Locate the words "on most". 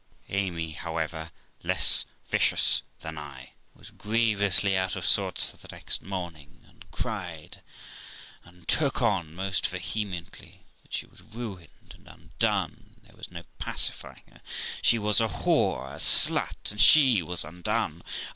9.03-9.67